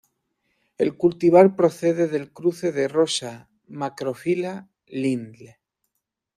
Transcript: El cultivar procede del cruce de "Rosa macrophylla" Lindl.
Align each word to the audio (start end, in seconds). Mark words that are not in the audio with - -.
El 0.79 0.97
cultivar 0.97 1.55
procede 1.55 2.07
del 2.07 2.33
cruce 2.33 2.71
de 2.71 2.87
"Rosa 2.87 3.51
macrophylla" 3.67 4.67
Lindl. 4.87 5.57